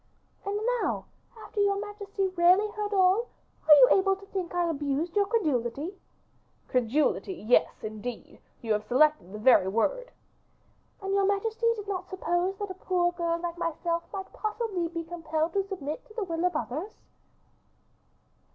"And 0.47 0.59
now, 0.81 1.05
after 1.37 1.61
your 1.61 1.79
majesty 1.79 2.27
really 2.29 2.71
heard 2.71 2.91
all, 2.91 3.27
are 3.67 3.73
you 3.75 3.89
able 3.91 4.15
to 4.15 4.25
think 4.25 4.51
I 4.55 4.67
abused 4.67 5.15
your 5.15 5.27
credibility?" 5.27 5.93
"Credulity; 6.67 7.33
yes, 7.35 7.83
indeed, 7.83 8.39
you 8.63 8.73
have 8.73 8.87
selected 8.87 9.31
the 9.31 9.37
very 9.37 9.67
word." 9.67 10.09
"And 11.03 11.13
your 11.13 11.27
majesty 11.27 11.67
did 11.75 11.87
not 11.87 12.09
suppose 12.09 12.57
that 12.57 12.71
a 12.71 12.85
poor 12.89 13.11
girl 13.11 13.37
like 13.37 13.59
myself 13.59 14.01
might 14.11 14.33
possibly 14.33 14.87
be 14.87 15.03
compelled 15.03 15.53
to 15.53 15.67
submit 15.67 16.03
to 16.07 16.15
the 16.15 16.23
will 16.23 16.45
of 16.45 16.55
others?" 16.55 16.93